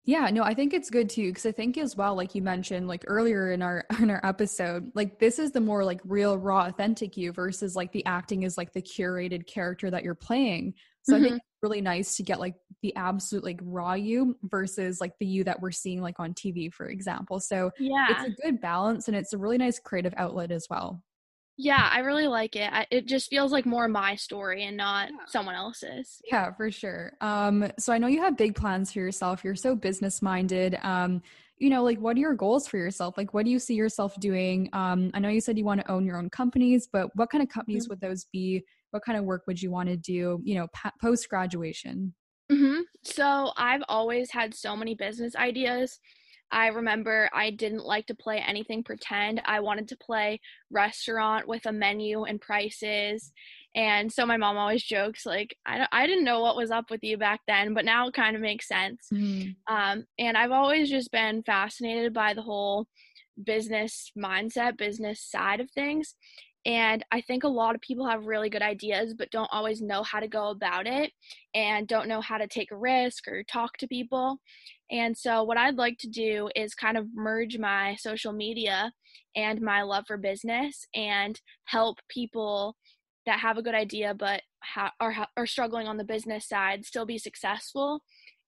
[0.05, 2.87] Yeah, no, I think it's good too because I think as well, like you mentioned,
[2.87, 6.67] like earlier in our in our episode, like this is the more like real, raw,
[6.67, 10.73] authentic you versus like the acting is like the curated character that you're playing.
[11.03, 11.25] So mm-hmm.
[11.25, 15.13] I think it's really nice to get like the absolute like raw you versus like
[15.19, 17.41] the you that we're seeing like on TV, for example.
[17.41, 21.03] So yeah, it's a good balance and it's a really nice creative outlet as well.
[21.61, 22.71] Yeah, I really like it.
[22.71, 25.17] I, it just feels like more my story and not yeah.
[25.27, 26.21] someone else's.
[26.31, 27.11] Yeah, for sure.
[27.19, 29.43] Um, so I know you have big plans for yourself.
[29.43, 30.79] You're so business minded.
[30.83, 31.21] Um,
[31.57, 33.17] you know, like what are your goals for yourself?
[33.17, 34.69] Like, what do you see yourself doing?
[34.71, 37.43] Um, I know you said you want to own your own companies, but what kind
[37.43, 37.91] of companies mm-hmm.
[37.91, 38.63] would those be?
[38.91, 40.39] What kind of work would you want to do?
[40.45, 42.13] You know, pa- post graduation.
[42.49, 42.83] Mm-hmm.
[43.03, 45.99] So I've always had so many business ideas.
[46.51, 49.41] I remember I didn't like to play anything pretend.
[49.45, 50.39] I wanted to play
[50.71, 53.31] restaurant with a menu and prices.
[53.75, 56.89] And so my mom always jokes, like, I, don't I didn't know what was up
[56.89, 59.07] with you back then, but now it kind of makes sense.
[59.13, 59.73] Mm-hmm.
[59.73, 62.87] Um, and I've always just been fascinated by the whole
[63.41, 66.15] business mindset, business side of things.
[66.65, 70.03] And I think a lot of people have really good ideas, but don't always know
[70.03, 71.11] how to go about it
[71.53, 74.39] and don't know how to take a risk or talk to people.
[74.91, 78.91] And so, what I'd like to do is kind of merge my social media
[79.35, 82.75] and my love for business and help people
[83.25, 86.85] that have a good idea but ha- are, ha- are struggling on the business side
[86.85, 88.01] still be successful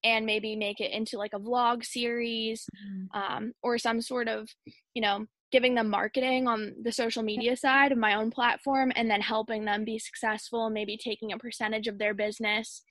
[0.04, 3.18] and maybe make it into like a vlog series mm-hmm.
[3.18, 4.48] um, or some sort of,
[4.94, 9.10] you know, giving them marketing on the social media side of my own platform and
[9.10, 12.82] then helping them be successful, maybe taking a percentage of their business.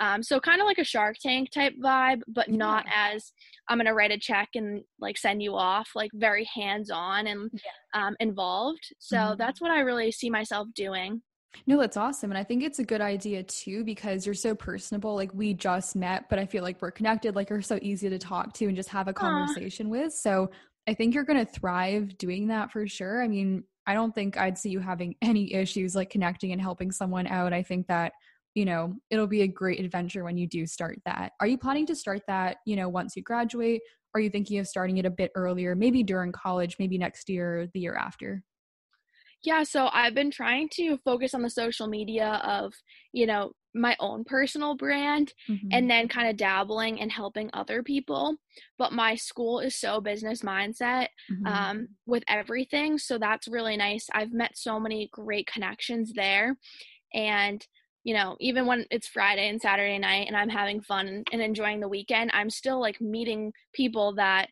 [0.00, 3.32] Um, so kind of like a Shark Tank type vibe, but not as
[3.68, 7.50] I'm gonna write a check and like send you off, like very hands on and
[7.94, 8.92] um, involved.
[8.98, 9.38] So mm-hmm.
[9.38, 11.22] that's what I really see myself doing.
[11.66, 12.30] No, that's awesome.
[12.30, 15.14] And I think it's a good idea too because you're so personable.
[15.14, 17.34] Like we just met, but I feel like we're connected.
[17.34, 19.90] Like you're so easy to talk to and just have a conversation Aww.
[19.90, 20.12] with.
[20.12, 20.50] So
[20.88, 23.22] I think you're going to thrive doing that for sure.
[23.22, 26.90] I mean, I don't think I'd see you having any issues like connecting and helping
[26.90, 27.52] someone out.
[27.52, 28.12] I think that,
[28.54, 31.32] you know, it'll be a great adventure when you do start that.
[31.40, 33.82] Are you planning to start that, you know, once you graduate?
[34.14, 37.68] are you thinking of starting it a bit earlier, maybe during college, maybe next year,
[37.72, 38.42] the year after?
[39.44, 42.72] Yeah, so I've been trying to focus on the social media of,
[43.12, 45.68] you know, my own personal brand mm-hmm.
[45.70, 48.36] and then kind of dabbling and helping other people.
[48.78, 51.46] But my school is so business mindset mm-hmm.
[51.46, 52.98] um, with everything.
[52.98, 54.06] So that's really nice.
[54.12, 56.56] I've met so many great connections there.
[57.14, 57.64] And,
[58.04, 61.80] you know, even when it's Friday and Saturday night and I'm having fun and enjoying
[61.80, 64.48] the weekend, I'm still like meeting people that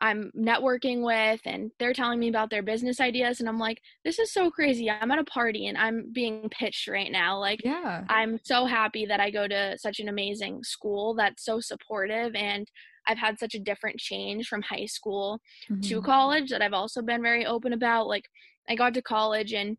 [0.00, 4.18] I'm networking with and they're telling me about their business ideas and I'm like this
[4.18, 4.90] is so crazy.
[4.90, 7.38] I'm at a party and I'm being pitched right now.
[7.38, 8.04] Like yeah.
[8.08, 12.66] I'm so happy that I go to such an amazing school that's so supportive and
[13.06, 15.80] I've had such a different change from high school mm-hmm.
[15.80, 18.06] to college that I've also been very open about.
[18.06, 18.24] Like
[18.68, 19.76] I got to college and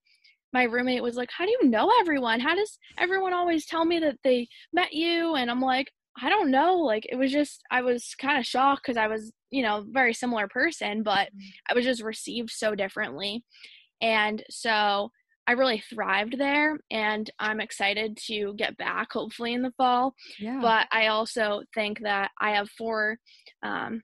[0.54, 2.40] my roommate was like, How do you know everyone?
[2.40, 5.36] How does everyone always tell me that they met you?
[5.36, 6.78] And I'm like, I don't know.
[6.78, 10.14] Like it was just I was kind of shocked because I was, you know, very
[10.14, 11.48] similar person, but mm-hmm.
[11.70, 13.44] I was just received so differently.
[14.02, 15.12] And so
[15.48, 20.14] I really thrived there and I'm excited to get back hopefully in the fall.
[20.40, 20.60] Yeah.
[20.62, 23.18] But I also think that I have four
[23.64, 24.02] um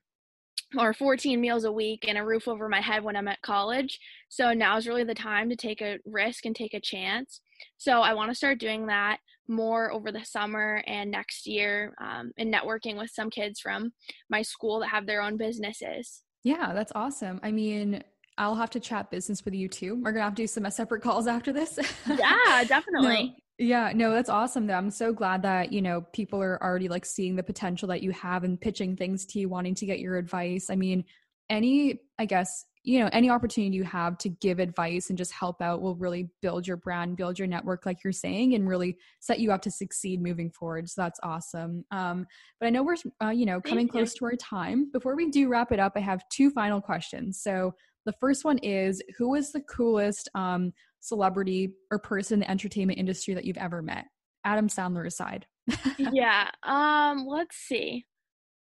[0.76, 3.98] or 14 meals a week and a roof over my head when I'm at college.
[4.28, 7.40] So now is really the time to take a risk and take a chance.
[7.76, 9.18] So I want to start doing that
[9.48, 13.92] more over the summer and next year um, and networking with some kids from
[14.28, 16.22] my school that have their own businesses.
[16.44, 17.40] Yeah, that's awesome.
[17.42, 18.02] I mean,
[18.36, 19.96] I'll have to chat business with you too.
[19.96, 21.78] We're gonna have to do some separate calls after this.
[22.06, 23.34] yeah, definitely.
[23.58, 24.74] no, yeah, no, that's awesome though.
[24.74, 28.12] I'm so glad that, you know, people are already like seeing the potential that you
[28.12, 30.70] have and pitching things to you, wanting to get your advice.
[30.70, 31.04] I mean,
[31.50, 35.60] any, I guess, you know any opportunity you have to give advice and just help
[35.60, 39.40] out will really build your brand build your network like you're saying and really set
[39.40, 40.88] you up to succeed moving forward.
[40.88, 41.84] So that's awesome.
[41.90, 42.26] Um,
[42.58, 44.90] but i know we're uh, you know coming close to our time.
[44.90, 47.42] Before we do wrap it up i have two final questions.
[47.42, 47.74] So
[48.06, 52.98] the first one is who is the coolest um, celebrity or person in the entertainment
[52.98, 54.06] industry that you've ever met?
[54.44, 55.46] Adam Sandler aside.
[55.98, 58.06] Yeah um let's see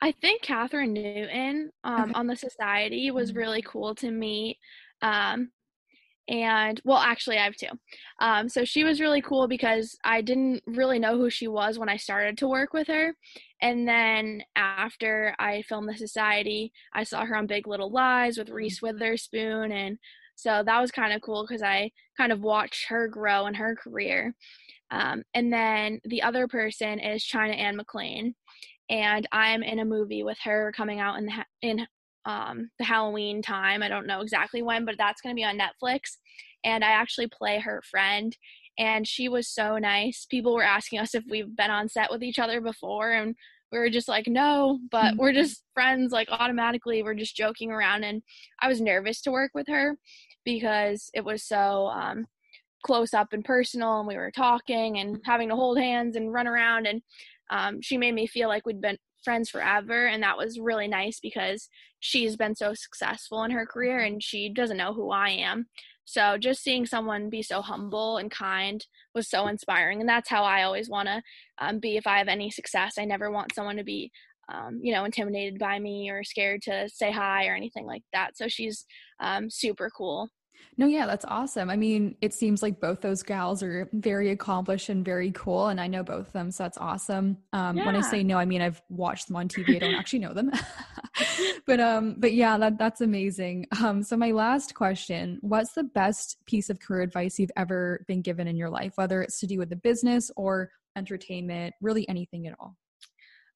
[0.02, 2.12] I think Kathryn Newton um, okay.
[2.14, 3.38] on the Society was mm-hmm.
[3.38, 4.58] really cool to meet.
[5.02, 5.50] Um,
[6.28, 7.66] and well, actually, I have two.
[8.20, 11.88] Um, so she was really cool because I didn't really know who she was when
[11.88, 13.14] I started to work with her.
[13.60, 18.48] And then after I filmed The Society, I saw her on Big Little Lies with
[18.48, 18.96] Reese mm-hmm.
[18.96, 19.72] Witherspoon.
[19.72, 19.98] And
[20.36, 23.74] so that was kind of cool because I kind of watched her grow in her
[23.74, 24.34] career.
[24.92, 28.34] Um, and then the other person is China Anne McClain
[28.90, 31.86] and I'm in a movie with her coming out in the in
[32.26, 33.82] um, the Halloween time.
[33.82, 36.18] I don't know exactly when, but that's going to be on Netflix.
[36.64, 38.36] And I actually play her friend,
[38.76, 40.26] and she was so nice.
[40.28, 43.34] People were asking us if we've been on set with each other before, and
[43.72, 45.38] we were just like, no, but we're mm-hmm.
[45.38, 46.12] just friends.
[46.12, 48.04] Like automatically, we're just joking around.
[48.04, 48.22] And
[48.60, 49.96] I was nervous to work with her
[50.44, 52.26] because it was so um,
[52.84, 56.48] close up and personal, and we were talking and having to hold hands and run
[56.48, 57.00] around and
[57.50, 61.20] um, she made me feel like we'd been friends forever and that was really nice
[61.20, 61.68] because
[62.00, 65.66] she's been so successful in her career and she doesn't know who I am.
[66.04, 68.84] So just seeing someone be so humble and kind
[69.14, 71.22] was so inspiring and that's how I always want to
[71.58, 72.94] um, be if I have any success.
[72.98, 74.10] I never want someone to be
[74.52, 78.36] um, you know intimidated by me or scared to say hi or anything like that.
[78.36, 78.84] So she's
[79.20, 80.28] um, super cool.
[80.76, 81.68] No, yeah, that's awesome.
[81.68, 85.80] I mean, it seems like both those gals are very accomplished and very cool, and
[85.80, 87.36] I know both of them, so that's awesome.
[87.52, 87.86] Um, yeah.
[87.86, 89.76] When I say no, I mean I've watched them on TV.
[89.76, 90.50] I don't actually know them,
[91.66, 93.66] but um, but yeah, that that's amazing.
[93.82, 98.22] Um, so my last question: What's the best piece of career advice you've ever been
[98.22, 102.46] given in your life, whether it's to do with the business or entertainment, really anything
[102.46, 102.76] at all?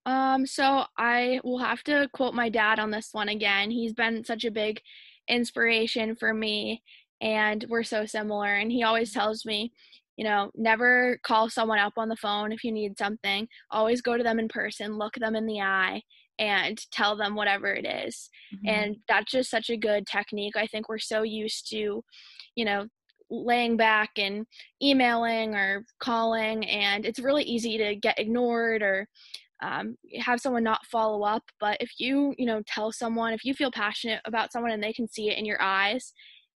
[0.07, 3.71] Um, so I will have to quote my dad on this one again.
[3.71, 4.81] He's been such a big
[5.28, 6.82] inspiration for me
[7.20, 9.72] and we're so similar and he always tells me
[10.16, 14.16] you know never call someone up on the phone if you need something always go
[14.16, 16.00] to them in person look them in the eye
[16.40, 18.28] and tell them whatever it is.
[18.54, 18.68] Mm-hmm.
[18.68, 22.02] and that's just such a good technique i think we're so used to
[22.56, 22.87] you know
[23.31, 24.46] laying back and
[24.83, 29.08] emailing or calling and it's really easy to get ignored or
[29.65, 33.54] um, have someone not follow up but if you you know tell someone if you
[33.54, 36.12] feel passionate about someone and they can see it in your eyes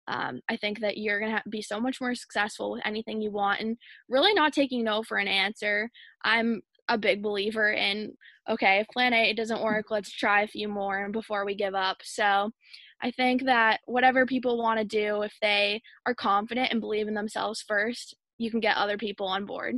[0.08, 3.30] um, i think that you're going to be so much more successful with anything you
[3.30, 3.76] want and
[4.08, 5.90] really not taking no for an answer.
[6.24, 8.12] I'm a big believer in
[8.48, 11.98] okay if plan a doesn't work let's try a few more before we give up.
[12.02, 12.50] So
[13.02, 17.14] i think that whatever people want to do if they are confident and believe in
[17.14, 19.76] themselves first you can get other people on board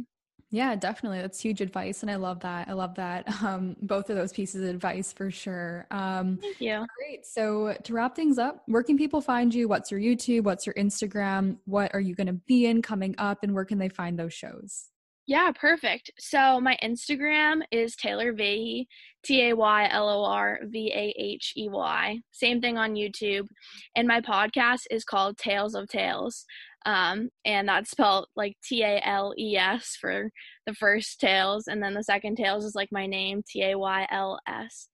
[0.51, 1.20] Yeah, definitely.
[1.20, 2.03] That's huge advice.
[2.03, 2.68] And I love that.
[2.68, 3.26] I love that.
[3.49, 5.86] Um, both of those pieces of advice for sure.
[5.90, 6.84] Um, Thank you.
[6.99, 7.24] Great.
[7.24, 9.68] So to wrap things up, where can people find you?
[9.68, 10.42] What's your YouTube?
[10.42, 11.59] What's your Instagram?
[11.66, 13.38] What are you going to be in coming up?
[13.42, 14.90] And where can they find those shows?
[15.29, 16.11] Yeah, perfect.
[16.18, 18.87] So my Instagram is Taylor Vahey,
[19.22, 22.20] T A Y L O R V A H E Y.
[22.31, 23.47] Same thing on YouTube.
[23.95, 26.47] And my podcast is called Tales of Tayls.
[26.87, 30.31] Um, and that's spelled like T A L E S for
[30.64, 31.66] the first Tales.
[31.66, 34.89] And then the second Tayls is like my name, T A Y L S.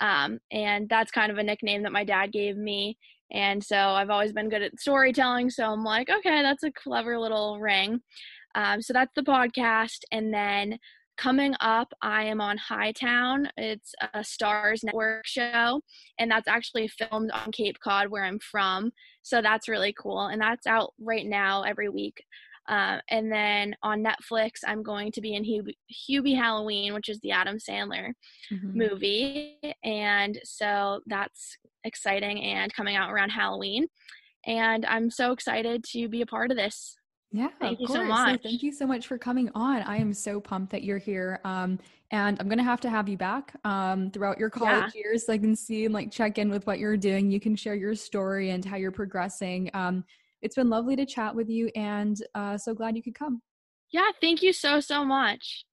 [0.00, 2.96] Um, and that's kind of a nickname that my dad gave me.
[3.30, 5.50] And so I've always been good at storytelling.
[5.50, 8.00] So I'm like, okay, that's a clever little ring.
[8.56, 10.00] Um, so that's the podcast.
[10.10, 10.78] And then
[11.16, 13.48] coming up, I am on Hightown.
[13.56, 15.80] It's a Starz Network show,
[16.18, 18.90] and that's actually filmed on Cape Cod, where I'm from.
[19.22, 20.26] So that's really cool.
[20.26, 22.24] And that's out right now every week.
[22.68, 25.76] Uh, and then on Netflix, I'm going to be in Hubie,
[26.10, 28.10] Hubie Halloween, which is the Adam Sandler
[28.52, 28.76] mm-hmm.
[28.76, 29.58] movie.
[29.84, 33.86] And so that's exciting and coming out around Halloween.
[34.46, 36.96] And I'm so excited to be a part of this.
[37.36, 37.98] Yeah, thank you course.
[37.98, 38.42] so much.
[38.42, 39.82] Thank you so much for coming on.
[39.82, 41.38] I am so pumped that you're here.
[41.44, 41.78] Um,
[42.10, 45.02] and I'm gonna have to have you back um, throughout your college yeah.
[45.02, 47.30] years, so I can see and like check in with what you're doing.
[47.30, 49.70] You can share your story and how you're progressing.
[49.74, 50.02] Um,
[50.40, 53.42] it's been lovely to chat with you, and uh, so glad you could come.
[53.90, 55.66] Yeah, thank you so so much.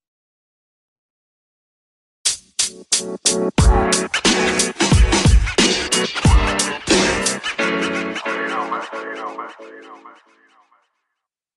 [8.26, 8.84] You know, man.
[8.92, 9.50] You know, man.
[9.62, 10.33] You know, man.